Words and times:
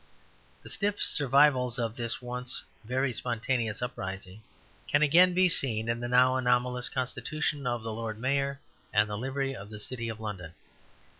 The 0.63 0.69
stiff 0.71 0.99
survivals 0.99 1.77
of 1.77 1.95
this 1.95 2.23
once 2.23 2.63
very 2.83 3.13
spontaneous 3.13 3.83
uprising 3.83 4.41
can 4.87 5.03
again 5.03 5.35
be 5.35 5.47
seen 5.47 5.87
in 5.87 5.99
the 5.99 6.07
now 6.07 6.37
anomalous 6.37 6.89
constitution 6.89 7.67
of 7.67 7.83
the 7.83 7.93
Lord 7.93 8.17
Mayor 8.17 8.59
and 8.91 9.07
the 9.07 9.15
Livery 9.15 9.55
of 9.55 9.69
the 9.69 9.79
City 9.79 10.09
of 10.09 10.19
London. 10.19 10.55